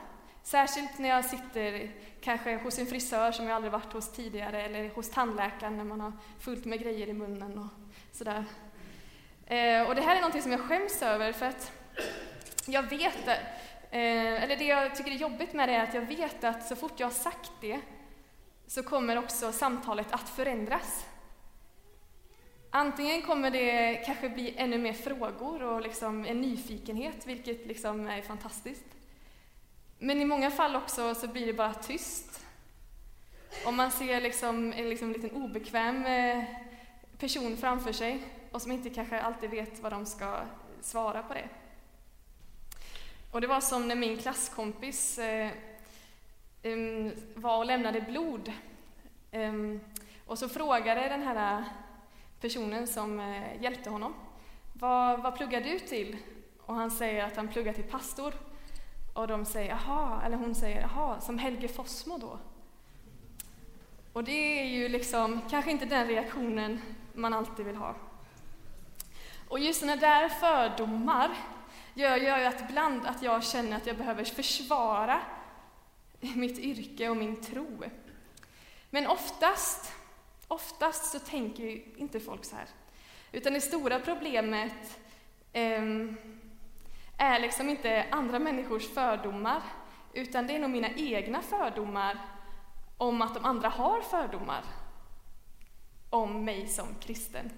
Särskilt 0.47 0.99
när 0.99 1.09
jag 1.09 1.25
sitter 1.25 1.91
kanske 2.21 2.57
hos 2.57 2.79
en 2.79 2.87
frisör 2.87 3.33
som 3.33 3.47
jag 3.47 3.55
aldrig 3.57 3.73
varit 3.73 3.93
hos 3.93 4.13
tidigare 4.13 4.63
eller 4.63 4.89
hos 4.89 5.11
tandläkaren 5.11 5.77
när 5.77 5.85
man 5.85 6.01
har 6.01 6.13
fullt 6.41 6.65
med 6.65 6.81
grejer 6.81 7.07
i 7.07 7.13
munnen 7.13 7.59
och 7.59 7.67
sådär. 8.13 8.45
Eh, 9.47 9.89
och 9.89 9.95
det 9.95 10.01
här 10.03 10.17
är 10.17 10.21
någonting 10.21 10.43
som 10.43 10.53
jag 10.53 10.61
skäms 10.61 11.03
över 11.03 11.33
för 11.33 11.47
att 11.47 11.73
jag 12.67 12.83
vet 12.83 13.25
det. 13.25 13.41
Eh, 13.91 14.43
eller 14.43 14.57
det 14.57 14.65
jag 14.65 14.97
tycker 14.97 15.11
är 15.11 15.15
jobbigt 15.15 15.53
med 15.53 15.69
det 15.69 15.75
är 15.75 15.83
att 15.83 15.95
jag 15.95 16.07
vet 16.07 16.45
att 16.45 16.67
så 16.67 16.77
fort 16.77 17.01
jag 17.01 17.07
har 17.07 17.13
sagt 17.13 17.53
det 17.61 17.81
så 18.67 18.83
kommer 18.83 19.19
också 19.19 19.53
samtalet 19.53 20.13
att 20.13 20.29
förändras. 20.29 21.07
Antingen 22.71 23.23
kommer 23.23 23.51
det 23.51 23.95
kanske 24.07 24.29
bli 24.29 24.55
ännu 24.57 24.79
mer 24.79 24.93
frågor 24.93 25.63
och 25.63 25.81
liksom 25.81 26.25
en 26.25 26.41
nyfikenhet, 26.41 27.27
vilket 27.27 27.67
liksom 27.67 28.07
är 28.07 28.23
fantastiskt. 28.23 28.96
Men 29.99 30.21
i 30.21 30.25
många 30.25 30.51
fall 30.51 30.77
också 30.77 31.15
så 31.15 31.29
blir 31.29 31.47
det 31.47 31.53
bara 31.53 31.75
tyst. 31.75 32.47
Om 33.65 33.77
man 33.77 33.91
ser 33.91 34.21
liksom 34.21 34.73
en 34.73 34.89
liksom 34.89 35.13
liten 35.13 35.31
obekväm 35.31 36.07
eh, 36.07 36.45
person 37.19 37.57
framför 37.57 37.93
sig 37.93 38.23
och 38.51 38.63
som 38.63 38.73
inte 38.73 38.91
kanske 38.91 39.21
alltid 39.21 39.51
vet 39.51 39.83
vad 39.83 39.93
de 39.93 40.07
ska 40.07 40.41
svara 40.81 41.23
på 41.23 41.35
det. 41.35 41.49
Och 43.33 43.41
det 43.41 43.47
var 43.47 43.61
som 43.61 43.89
när 43.89 43.97
min 43.97 44.19
klasskompis 44.19 45.19
eh, 45.19 45.51
um, 46.63 47.13
var 47.35 47.59
och 47.59 47.67
lämnade 47.67 48.01
blod. 48.01 48.53
Um, 49.33 49.81
och 50.27 50.39
så 50.39 50.49
frågade 50.49 51.09
den 51.09 51.23
här 51.23 51.65
personen 52.41 52.87
som 52.87 53.21
eh, 53.21 53.63
hjälpte 53.63 53.91
honom, 53.91 54.15
vad, 54.73 55.23
vad 55.23 55.37
pluggar 55.37 55.61
du 55.61 55.79
till? 55.79 56.17
Och 56.61 56.75
han 56.75 56.91
säger 56.91 57.25
att 57.25 57.37
han 57.37 57.49
pluggar 57.49 57.73
till 57.73 57.85
pastor. 57.85 58.35
Och 59.17 59.29
de 59.29 59.45
säger, 59.45 59.69
jaha, 59.69 60.23
eller 60.25 60.37
hon 60.37 60.55
säger, 60.55 60.85
aha, 60.85 61.21
som 61.21 61.39
Helge 61.39 61.69
Fossmo 61.69 62.19
då? 62.19 62.39
Och 64.13 64.25
det 64.25 64.61
är 64.61 64.65
ju 64.65 64.89
liksom 64.89 65.41
kanske 65.51 65.71
inte 65.71 65.85
den 65.85 66.07
reaktionen 66.07 66.81
man 67.13 67.35
alltid 67.35 67.67
vill 67.67 67.77
ha. 67.77 67.95
Och 69.49 69.59
just 69.59 69.81
sådana 69.81 69.97
där 69.97 70.29
fördomar 70.29 71.31
gör, 71.95 72.17
gör 72.17 72.39
ju 72.39 72.45
att 72.45 72.71
ibland 72.71 73.07
att 73.07 73.23
jag 73.23 73.45
känner 73.45 73.77
att 73.77 73.87
jag 73.87 73.97
behöver 73.97 74.25
försvara 74.25 75.21
mitt 76.21 76.59
yrke 76.59 77.09
och 77.09 77.17
min 77.17 77.43
tro. 77.43 77.85
Men 78.91 79.07
oftast, 79.07 79.93
oftast 80.49 81.13
så 81.13 81.19
tänker 81.19 81.63
ju 81.63 81.85
inte 81.97 82.21
folk 82.21 82.45
så 82.45 82.57
här. 82.57 82.67
Utan 83.33 83.53
det 83.53 83.61
stora 83.61 84.01
problemet 84.01 85.01
eh, 85.53 85.83
är 87.17 87.41
liksom 87.41 87.69
inte 87.69 88.07
andra 88.11 88.39
människors 88.39 88.95
fördomar, 88.95 89.63
utan 90.13 90.47
det 90.47 90.57
är 90.57 90.59
nog 90.59 90.71
mina 90.71 90.91
egna 90.97 91.43
fördomar 91.43 92.19
om 92.97 93.23
att 93.23 93.35
de 93.35 93.45
andra 93.45 93.69
har 93.69 94.01
fördomar 94.01 94.65
om 96.11 96.45
mig 96.45 96.67
som 96.67 96.95
kristen. 97.01 97.51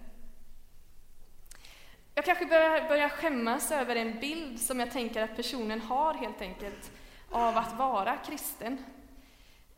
Jag 2.14 2.24
kanske 2.24 2.46
börjar, 2.46 2.88
börjar 2.88 3.08
skämmas 3.08 3.72
över 3.72 3.96
en 3.96 4.20
bild 4.20 4.60
som 4.60 4.80
jag 4.80 4.90
tänker 4.90 5.22
att 5.22 5.36
personen 5.36 5.80
har 5.80 6.14
helt 6.14 6.40
enkelt 6.40 6.90
av 7.30 7.56
att 7.56 7.78
vara 7.78 8.16
kristen. 8.16 8.84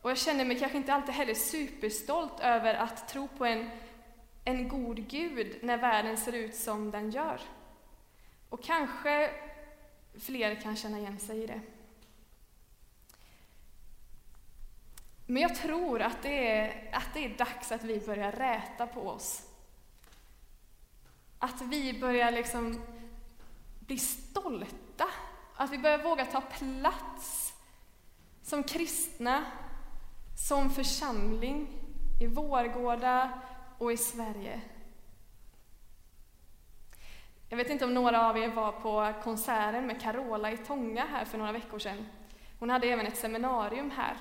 Och 0.01 0.09
jag 0.09 0.17
känner 0.17 0.45
mig 0.45 0.59
kanske 0.59 0.77
inte 0.77 0.93
alltid 0.93 1.15
heller 1.15 1.33
superstolt 1.33 2.39
över 2.39 2.73
att 2.73 3.07
tro 3.07 3.27
på 3.27 3.45
en, 3.45 3.69
en 4.45 4.69
god 4.69 5.07
Gud 5.07 5.59
när 5.61 5.77
världen 5.77 6.17
ser 6.17 6.33
ut 6.33 6.55
som 6.55 6.91
den 6.91 7.11
gör. 7.11 7.41
Och 8.49 8.63
kanske 8.63 9.29
fler 10.19 10.55
kan 10.55 10.75
känna 10.75 10.99
igen 10.99 11.19
sig 11.19 11.43
i 11.43 11.47
det. 11.47 11.61
Men 15.25 15.41
jag 15.41 15.55
tror 15.55 16.01
att 16.01 16.23
det, 16.23 16.47
är, 16.47 16.89
att 16.95 17.13
det 17.13 17.25
är 17.25 17.37
dags 17.37 17.71
att 17.71 17.83
vi 17.83 17.99
börjar 17.99 18.31
räta 18.31 18.87
på 18.87 19.01
oss. 19.01 19.47
Att 21.39 21.61
vi 21.61 21.99
börjar 21.99 22.31
liksom 22.31 22.81
bli 23.79 23.97
stolta. 23.97 25.05
Att 25.55 25.69
vi 25.69 25.77
börjar 25.77 26.03
våga 26.03 26.25
ta 26.25 26.41
plats 26.41 27.53
som 28.43 28.63
kristna, 28.63 29.45
som 30.47 30.69
församling, 30.69 31.67
i 32.21 32.27
Vårgårda 32.27 33.41
och 33.77 33.91
i 33.91 33.97
Sverige. 33.97 34.61
Jag 37.51 37.57
vet 37.57 37.69
inte 37.69 37.85
om 37.85 37.93
några 37.93 38.29
av 38.29 38.37
er 38.37 38.47
var 38.47 38.71
på 38.71 39.13
konserten 39.23 39.87
med 39.87 40.01
Carola 40.01 40.51
i 40.51 40.57
Tånga 40.57 41.05
här 41.05 41.25
för 41.25 41.37
några 41.37 41.51
veckor 41.51 41.79
sedan. 41.79 42.05
Hon 42.59 42.69
hade 42.69 42.87
även 42.87 43.07
ett 43.07 43.17
seminarium 43.17 43.91
här. 43.91 44.17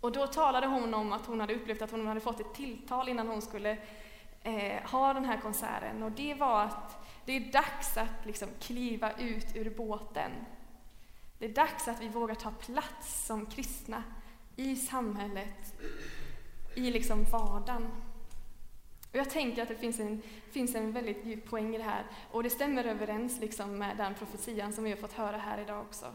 Och 0.00 0.12
då 0.12 0.26
talade 0.26 0.66
hon 0.66 0.94
om 0.94 1.12
att 1.12 1.26
hon 1.26 1.40
hade 1.40 1.54
upplevt 1.54 1.82
att 1.82 1.90
hon 1.90 2.06
hade 2.06 2.20
fått 2.20 2.40
ett 2.40 2.54
tilltal 2.54 3.08
innan 3.08 3.28
hon 3.28 3.42
skulle 3.42 3.78
eh, 4.42 4.90
ha 4.90 5.14
den 5.14 5.24
här 5.24 5.40
konserten. 5.40 6.02
Och 6.02 6.12
det 6.12 6.34
var 6.34 6.62
att 6.62 7.06
det 7.24 7.32
är 7.32 7.52
dags 7.52 7.96
att 7.96 8.26
liksom 8.26 8.48
kliva 8.60 9.12
ut 9.12 9.56
ur 9.56 9.70
båten. 9.70 10.30
Det 11.38 11.44
är 11.44 11.54
dags 11.54 11.88
att 11.88 12.00
vi 12.00 12.08
vågar 12.08 12.34
ta 12.34 12.50
plats 12.50 13.26
som 13.26 13.46
kristna 13.46 14.02
i 14.56 14.76
samhället, 14.76 15.74
i 16.74 16.90
liksom 16.90 17.24
vardagen. 17.24 17.90
Och 19.14 19.20
jag 19.20 19.30
tänker 19.30 19.62
att 19.62 19.68
det 19.68 19.76
finns 19.76 20.00
en, 20.00 20.22
finns 20.50 20.74
en 20.74 20.92
väldigt 20.92 21.26
djup 21.26 21.50
poäng 21.50 21.74
i 21.74 21.78
det 21.78 21.84
här, 21.84 22.04
och 22.30 22.42
det 22.42 22.50
stämmer 22.50 22.84
överens 22.84 23.40
liksom 23.40 23.78
med 23.78 23.96
den 23.96 24.14
profetian 24.14 24.72
som 24.72 24.84
vi 24.84 24.90
har 24.90 24.96
fått 24.96 25.12
höra 25.12 25.36
här 25.36 25.60
idag 25.60 25.80
också. 25.80 26.06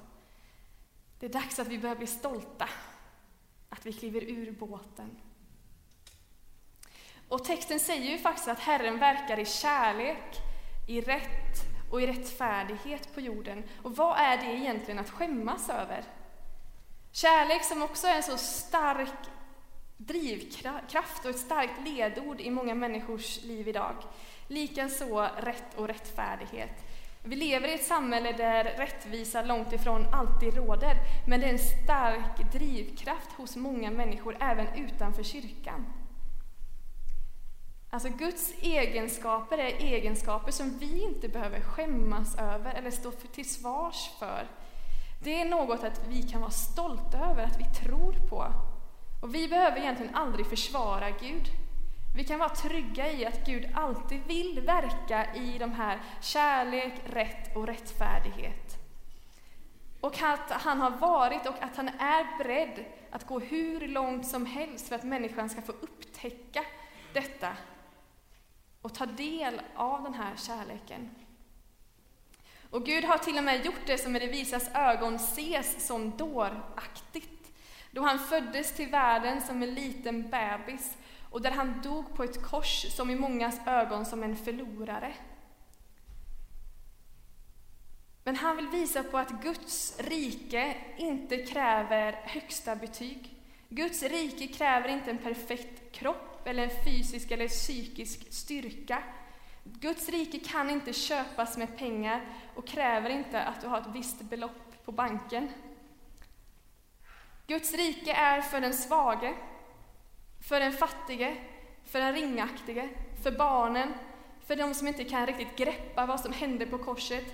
Det 1.20 1.25
är 1.25 1.29
dags 1.29 1.60
att 1.60 1.68
vi 1.68 1.79
börjar 1.79 1.96
bli 1.96 2.08
stolta, 2.08 2.70
att 3.70 3.86
vi 3.86 3.94
kliver 3.94 4.24
ur 4.24 4.51
båten. 4.51 5.10
Och 7.29 7.46
texten 7.46 7.79
säger 7.79 8.12
ju 8.12 8.18
faktiskt 8.18 8.48
att 8.48 8.60
Herren 8.60 9.00
verkar 9.00 9.39
i 9.39 9.46
kärlek, 9.46 10.38
i 10.88 11.01
rätt 11.01 11.91
och 11.91 12.01
i 12.01 12.08
rättfärdighet 12.08 13.13
på 13.13 13.22
jorden. 13.22 13.63
Och 13.84 13.96
vad 13.96 14.18
är 14.18 14.38
det 14.38 14.58
egentligen 14.58 15.00
att 15.00 15.10
skämmas 15.10 15.70
över? 15.70 16.03
Kärlek 17.12 17.63
som 17.63 17.82
också 17.82 18.08
är 18.08 18.15
en 18.15 18.24
så 18.24 18.38
stark 18.38 19.38
drivkraft 20.00 21.25
och 21.25 21.29
ett 21.29 21.39
starkt 21.39 21.82
ledord 21.86 22.41
i 22.41 22.50
många 22.50 22.75
människors 22.75 23.44
liv 23.44 23.68
idag. 23.68 23.96
Likaså 24.48 25.29
rätt 25.38 25.75
och 25.75 25.88
rättfärdighet. 25.88 26.86
Vi 27.24 27.36
lever 27.36 27.68
i 27.68 27.74
ett 27.74 27.86
samhälle 27.86 28.32
där 28.32 28.63
rättvisa 28.63 29.41
långt 29.41 29.74
ifrån 29.74 30.06
alltid 30.13 30.53
råder, 30.53 30.96
men 31.27 31.39
det 31.39 31.46
är 31.46 31.51
en 31.51 31.60
stark 31.60 32.51
drivkraft 32.53 33.32
hos 33.32 33.56
många 33.56 33.91
människor, 33.91 34.38
även 34.39 34.68
utanför 34.75 35.24
kyrkan. 35.24 35.86
Alltså 37.89 38.10
Guds 38.10 38.53
egenskaper 38.62 39.58
är 39.58 39.84
egenskaper 39.84 40.51
som 40.51 40.77
vi 40.77 41.03
inte 41.03 41.29
behöver 41.29 41.60
skämmas 41.60 42.38
över 42.38 42.74
eller 42.74 42.91
stå 42.91 43.12
till 43.12 43.50
svars 43.50 44.10
för. 44.20 44.48
Det 45.24 45.41
är 45.41 45.46
något 45.46 45.84
att 45.84 46.01
vi 46.08 46.24
kan 46.24 46.41
vara 46.41 46.51
stolta 46.51 47.18
över, 47.18 47.44
att 47.44 47.60
vi 47.60 47.86
tror 47.86 48.13
på. 48.29 48.53
Och 49.21 49.35
vi 49.35 49.47
behöver 49.47 49.77
egentligen 49.77 50.15
aldrig 50.15 50.45
försvara 50.45 51.10
Gud. 51.10 51.47
Vi 52.15 52.23
kan 52.23 52.39
vara 52.39 52.49
trygga 52.49 53.12
i 53.12 53.25
att 53.25 53.45
Gud 53.45 53.69
alltid 53.75 54.21
vill 54.27 54.60
verka 54.60 55.36
i 55.36 55.58
de 55.58 55.71
här 55.71 55.99
kärlek, 56.21 56.93
rätt 57.05 57.55
och 57.55 57.67
rättfärdighet. 57.67 58.77
Och 60.01 60.21
att 60.21 60.51
han 60.51 60.82
har 60.82 60.91
varit 60.91 61.47
och 61.47 61.63
att 61.63 61.75
han 61.75 61.88
är 61.89 62.38
beredd 62.38 62.86
att 63.12 63.27
gå 63.27 63.39
hur 63.39 63.88
långt 63.88 64.27
som 64.27 64.45
helst 64.45 64.88
för 64.88 64.95
att 64.95 65.03
människan 65.03 65.49
ska 65.49 65.62
få 65.62 65.71
upptäcka 65.71 66.65
detta 67.13 67.49
och 68.82 68.93
ta 68.93 69.05
del 69.05 69.62
av 69.75 70.03
den 70.03 70.13
här 70.13 70.36
kärleken. 70.36 71.10
Och 72.69 72.86
Gud 72.86 73.03
har 73.03 73.17
till 73.17 73.38
och 73.38 73.43
med 73.43 73.65
gjort 73.65 73.86
det 73.86 73.97
som 73.97 74.15
i 74.15 74.19
det 74.19 74.27
visas 74.27 74.69
ögon 74.73 75.15
ses 75.15 75.88
som 75.88 76.17
dåraktigt, 76.17 77.38
då 77.91 78.02
han 78.02 78.19
föddes 78.19 78.75
till 78.75 78.89
världen 78.89 79.41
som 79.41 79.63
en 79.63 79.73
liten 79.73 80.30
bebis 80.30 80.97
och 81.30 81.41
där 81.41 81.52
han 81.52 81.82
dog 81.82 82.15
på 82.15 82.23
ett 82.23 82.43
kors 82.43 82.95
som 82.95 83.10
i 83.10 83.15
mångas 83.15 83.60
ögon 83.67 84.06
som 84.06 84.23
en 84.23 84.38
förlorare. 84.38 85.13
Men 88.23 88.36
han 88.36 88.56
vill 88.56 88.67
visa 88.67 89.04
på 89.04 89.17
att 89.17 89.41
Guds 89.43 89.99
rike 89.99 90.78
inte 90.97 91.38
kräver 91.38 92.12
högsta 92.12 92.75
betyg. 92.75 93.36
Guds 93.69 94.04
rike 94.04 94.47
kräver 94.47 94.89
inte 94.89 95.12
en 95.12 95.17
perfekt 95.17 95.91
kropp 95.91 96.47
eller 96.47 96.63
en 96.63 96.86
fysisk 96.86 97.32
eller 97.32 97.47
psykisk 97.47 98.34
styrka. 98.34 99.04
Guds 99.63 100.10
rike 100.10 100.39
kan 100.39 100.69
inte 100.69 100.93
köpas 100.93 101.58
med 101.58 101.78
pengar 101.78 102.25
och 102.56 102.67
kräver 102.67 103.10
inte 103.10 103.41
att 103.43 103.62
du 103.62 103.67
har 103.67 103.82
ett 103.82 103.95
visst 103.95 104.21
belopp 104.21 104.86
på 104.86 104.91
banken. 104.91 105.47
Guds 107.49 107.73
rike 107.73 108.13
är 108.13 108.41
för 108.41 108.62
den 108.62 108.73
svage, 108.73 109.33
för 110.41 110.59
den 110.59 110.73
fattige, 110.73 111.35
för 111.85 111.99
den 111.99 112.13
ringaktige, 112.13 112.89
för 113.23 113.31
barnen, 113.31 113.93
för 114.45 114.55
de 114.55 114.73
som 114.73 114.88
inte 114.88 115.03
kan 115.03 115.25
riktigt 115.25 115.55
greppa 115.55 116.05
vad 116.05 116.19
som 116.19 116.33
hände 116.33 116.65
på 116.65 116.77
korset, 116.77 117.25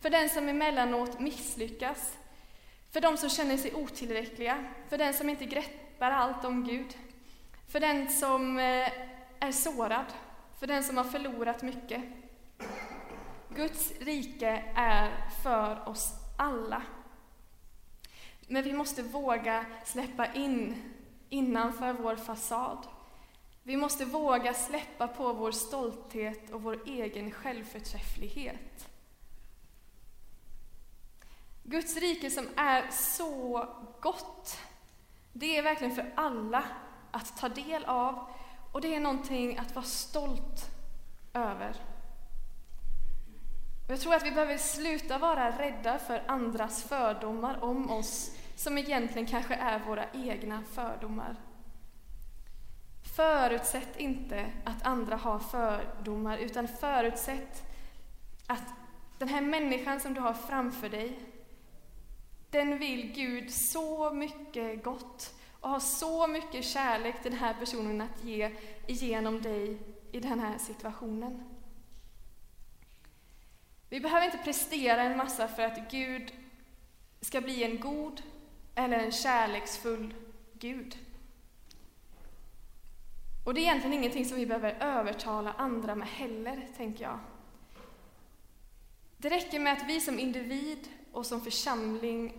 för 0.00 0.10
den 0.10 0.28
som 0.28 0.48
emellanåt 0.48 1.20
misslyckas, 1.20 2.18
för 2.90 3.00
de 3.00 3.16
som 3.16 3.30
känner 3.30 3.56
sig 3.56 3.74
otillräckliga, 3.74 4.64
för 4.88 4.98
den 4.98 5.14
som 5.14 5.30
inte 5.30 5.44
greppar 5.44 6.10
allt 6.10 6.44
om 6.44 6.64
Gud, 6.64 6.96
för 7.68 7.80
den 7.80 8.08
som 8.08 8.58
eh, 8.58 8.88
är 9.40 9.52
sårad, 9.52 10.06
för 10.60 10.66
den 10.66 10.84
som 10.84 10.96
har 10.96 11.04
förlorat 11.04 11.62
mycket. 11.62 12.02
Guds 13.48 13.92
rike 14.00 14.64
är 14.76 15.10
för 15.42 15.88
oss 15.88 16.12
alla. 16.38 16.82
Men 18.46 18.64
vi 18.64 18.72
måste 18.72 19.02
våga 19.02 19.66
släppa 19.84 20.32
in 20.32 20.82
innanför 21.28 21.92
vår 21.92 22.16
fasad. 22.16 22.86
Vi 23.62 23.76
måste 23.76 24.04
våga 24.04 24.54
släppa 24.54 25.08
på 25.08 25.32
vår 25.32 25.52
stolthet 25.52 26.50
och 26.50 26.62
vår 26.62 26.82
egen 26.86 27.30
självförträfflighet. 27.30 28.88
Guds 31.62 31.96
rike 31.96 32.30
som 32.30 32.48
är 32.56 32.90
så 32.90 33.68
gott, 34.00 34.58
det 35.32 35.56
är 35.56 35.62
verkligen 35.62 35.94
för 35.94 36.12
alla 36.14 36.64
att 37.10 37.36
ta 37.36 37.48
del 37.48 37.84
av 37.84 38.30
och 38.72 38.80
det 38.80 38.94
är 38.94 39.00
någonting 39.00 39.58
att 39.58 39.74
vara 39.74 39.84
stolt 39.84 40.70
över. 41.34 41.91
Jag 43.92 44.00
tror 44.00 44.14
att 44.14 44.26
vi 44.26 44.30
behöver 44.30 44.58
sluta 44.58 45.18
vara 45.18 45.58
rädda 45.58 45.98
för 45.98 46.22
andras 46.26 46.82
fördomar 46.82 47.64
om 47.64 47.90
oss, 47.90 48.36
som 48.56 48.78
egentligen 48.78 49.26
kanske 49.26 49.54
är 49.54 49.78
våra 49.78 50.04
egna 50.12 50.62
fördomar. 50.62 51.36
Förutsätt 53.16 53.96
inte 53.96 54.46
att 54.64 54.86
andra 54.86 55.16
har 55.16 55.38
fördomar, 55.38 56.38
utan 56.38 56.68
förutsätt 56.68 57.62
att 58.46 58.64
den 59.18 59.28
här 59.28 59.40
människan 59.40 60.00
som 60.00 60.14
du 60.14 60.20
har 60.20 60.34
framför 60.34 60.88
dig, 60.88 61.18
den 62.50 62.78
vill 62.78 63.12
Gud 63.12 63.50
så 63.50 64.12
mycket 64.12 64.84
gott 64.84 65.34
och 65.60 65.70
har 65.70 65.80
så 65.80 66.26
mycket 66.26 66.64
kärlek 66.64 67.22
till 67.22 67.30
den 67.30 67.40
här 67.40 67.54
personen 67.54 68.00
att 68.00 68.24
ge 68.24 68.50
igenom 68.86 69.42
dig 69.42 69.78
i 70.12 70.20
den 70.20 70.40
här 70.40 70.58
situationen. 70.58 71.61
Vi 73.92 74.00
behöver 74.00 74.26
inte 74.26 74.38
prestera 74.38 75.02
en 75.02 75.16
massa 75.16 75.48
för 75.48 75.62
att 75.62 75.90
Gud 75.90 76.32
ska 77.20 77.40
bli 77.40 77.64
en 77.64 77.80
god 77.80 78.22
eller 78.74 78.98
en 78.98 79.12
kärleksfull 79.12 80.14
Gud. 80.52 80.98
Och 83.44 83.54
det 83.54 83.60
är 83.60 83.62
egentligen 83.62 83.98
ingenting 83.98 84.24
som 84.24 84.36
vi 84.36 84.46
behöver 84.46 84.76
övertala 84.80 85.52
andra 85.52 85.94
med 85.94 86.08
heller, 86.08 86.68
tänker 86.76 87.04
jag. 87.04 87.18
Det 89.16 89.28
räcker 89.28 89.60
med 89.60 89.72
att 89.72 89.88
vi 89.88 90.00
som 90.00 90.18
individ 90.18 90.88
och 91.12 91.26
som 91.26 91.40
församling, 91.40 92.32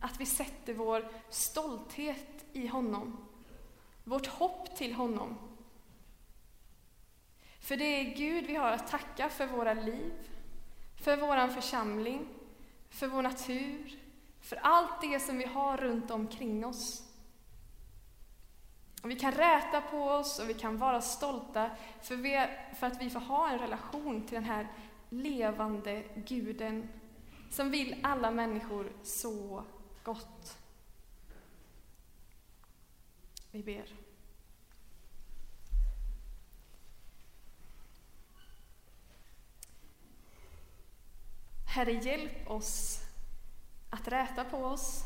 att 0.00 0.20
vi 0.20 0.26
sätter 0.26 0.74
vår 0.74 1.08
stolthet 1.28 2.44
i 2.52 2.66
honom. 2.66 3.28
Vårt 4.04 4.26
hopp 4.26 4.76
till 4.76 4.94
honom. 4.94 5.38
För 7.60 7.76
det 7.76 7.84
är 7.84 8.16
Gud 8.16 8.46
vi 8.46 8.56
har 8.56 8.70
att 8.70 8.90
tacka 8.90 9.28
för 9.28 9.46
våra 9.46 9.74
liv, 9.74 10.12
för 11.00 11.16
vår 11.16 11.48
församling, 11.48 12.28
för 12.90 13.06
vår 13.06 13.22
natur, 13.22 13.98
för 14.40 14.56
allt 14.56 15.00
det 15.00 15.20
som 15.20 15.38
vi 15.38 15.44
har 15.44 15.76
runt 15.76 16.10
omkring 16.10 16.66
oss. 16.66 17.02
Och 19.02 19.10
vi 19.10 19.16
kan 19.16 19.32
räta 19.32 19.80
på 19.80 20.02
oss 20.04 20.38
och 20.38 20.48
vi 20.48 20.54
kan 20.54 20.78
vara 20.78 21.00
stolta 21.00 21.70
för, 22.02 22.16
vi, 22.16 22.46
för 22.78 22.86
att 22.86 23.02
vi 23.02 23.10
får 23.10 23.20
ha 23.20 23.50
en 23.50 23.58
relation 23.58 24.22
till 24.22 24.34
den 24.34 24.44
här 24.44 24.68
levande 25.08 26.04
guden 26.14 26.88
som 27.50 27.70
vill 27.70 27.96
alla 28.02 28.30
människor 28.30 28.92
så 29.02 29.64
gott. 30.04 30.58
Vi 33.50 33.62
ber. 33.62 34.07
Herre, 41.68 41.92
hjälp 41.92 42.50
oss 42.50 43.00
att 43.90 44.08
räta 44.08 44.44
på 44.44 44.56
oss 44.56 45.04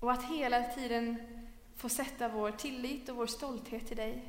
och 0.00 0.12
att 0.12 0.24
hela 0.24 0.62
tiden 0.62 1.16
få 1.76 1.88
sätta 1.88 2.28
vår 2.28 2.50
tillit 2.50 3.08
och 3.08 3.16
vår 3.16 3.26
stolthet 3.26 3.86
till 3.86 3.96
dig. 3.96 4.24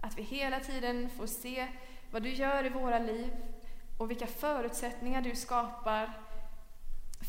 Att 0.00 0.18
vi 0.18 0.22
hela 0.22 0.60
tiden 0.60 1.10
får 1.10 1.26
se 1.26 1.68
vad 2.10 2.22
du 2.22 2.32
gör 2.32 2.66
i 2.66 2.68
våra 2.68 2.98
liv 2.98 3.30
och 3.98 4.10
vilka 4.10 4.26
förutsättningar 4.26 5.22
du 5.22 5.36
skapar 5.36 6.12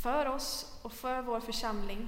för 0.04 0.26
oss 0.26 0.80
och 0.82 0.94
för 0.94 1.22
vår 1.22 1.40
församling. 1.40 2.08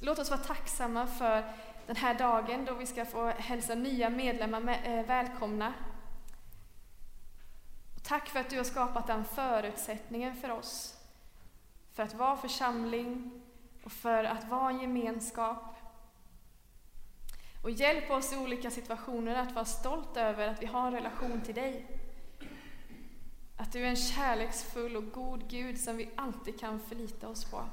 Låt 0.00 0.18
oss 0.18 0.30
vara 0.30 0.40
tacksamma 0.40 1.06
för 1.06 1.52
den 1.86 1.96
här 1.96 2.18
dagen 2.18 2.64
då 2.64 2.74
vi 2.74 2.86
ska 2.86 3.04
få 3.04 3.26
hälsa 3.26 3.74
nya 3.74 4.10
medlemmar 4.10 4.80
eh, 4.84 5.06
välkomna. 5.06 5.74
Tack 8.06 8.28
för 8.28 8.40
att 8.40 8.50
du 8.50 8.56
har 8.56 8.64
skapat 8.64 9.06
den 9.06 9.24
förutsättningen 9.24 10.34
för 10.34 10.50
oss, 10.50 10.98
för 11.92 12.02
att 12.02 12.14
vara 12.14 12.36
församling 12.36 13.42
och 13.84 13.92
för 13.92 14.24
att 14.24 14.48
vara 14.48 14.70
en 14.70 14.80
gemenskap. 14.80 15.76
Och 17.62 17.70
hjälp 17.70 18.10
oss 18.10 18.32
i 18.32 18.36
olika 18.36 18.70
situationer 18.70 19.34
att 19.36 19.52
vara 19.52 19.64
stolt 19.64 20.16
över 20.16 20.48
att 20.48 20.62
vi 20.62 20.66
har 20.66 20.86
en 20.86 20.92
relation 20.92 21.40
till 21.40 21.54
dig. 21.54 22.00
Att 23.56 23.72
du 23.72 23.84
är 23.84 23.88
en 23.88 23.96
kärleksfull 23.96 24.96
och 24.96 25.12
god 25.12 25.48
Gud 25.48 25.80
som 25.80 25.96
vi 25.96 26.10
alltid 26.16 26.60
kan 26.60 26.80
förlita 26.80 27.28
oss 27.28 27.44
på. 27.44 27.64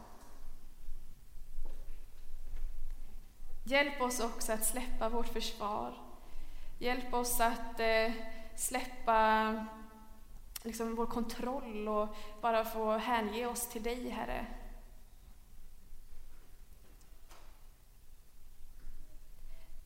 Hjälp 3.63 4.01
oss 4.01 4.19
också 4.19 4.53
att 4.53 4.65
släppa 4.65 5.09
vårt 5.09 5.27
försvar. 5.27 5.93
Hjälp 6.79 7.13
oss 7.13 7.39
att 7.39 7.79
eh, 7.79 8.11
släppa 8.55 9.67
liksom, 10.63 10.95
vår 10.95 11.05
kontroll 11.05 11.87
och 11.87 12.15
bara 12.41 12.65
få 12.65 12.97
hänge 12.97 13.45
oss 13.45 13.67
till 13.69 13.83
dig, 13.83 14.09
Herre. 14.09 14.45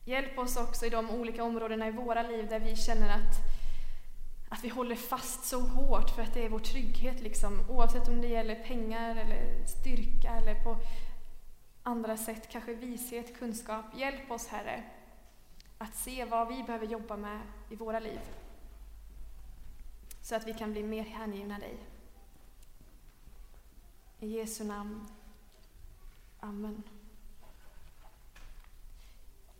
Hjälp 0.04 0.38
oss 0.38 0.56
också 0.56 0.86
i 0.86 0.90
de 0.90 1.10
olika 1.10 1.44
områdena 1.44 1.88
i 1.88 1.90
våra 1.90 2.22
liv 2.22 2.48
där 2.48 2.60
vi 2.60 2.76
känner 2.76 3.08
att, 3.08 3.36
att 4.50 4.64
vi 4.64 4.68
håller 4.68 4.96
fast 4.96 5.44
så 5.44 5.60
hårt 5.60 6.10
för 6.10 6.22
att 6.22 6.34
det 6.34 6.44
är 6.44 6.48
vår 6.48 6.58
trygghet, 6.58 7.20
liksom, 7.20 7.60
oavsett 7.70 8.08
om 8.08 8.20
det 8.20 8.28
gäller 8.28 8.64
pengar 8.64 9.16
eller 9.16 9.66
styrka 9.66 10.30
eller 10.30 10.64
på 10.64 10.76
andra 11.82 12.16
sätt, 12.16 12.48
kanske 12.52 12.74
vishet, 12.74 13.38
kunskap. 13.38 13.84
Hjälp 13.96 14.30
oss, 14.30 14.46
Herre, 14.46 14.82
att 15.78 15.96
se 15.96 16.24
vad 16.24 16.48
vi 16.48 16.62
behöver 16.62 16.86
jobba 16.86 17.16
med 17.16 17.40
i 17.70 17.76
våra 17.76 18.00
liv 18.00 18.20
så 20.26 20.34
att 20.34 20.46
vi 20.46 20.54
kan 20.54 20.72
bli 20.72 20.82
mer 20.82 21.02
hängivna 21.02 21.58
dig. 21.58 21.76
I 24.20 24.26
Jesu 24.26 24.64
namn. 24.64 25.06
Amen. 26.40 26.82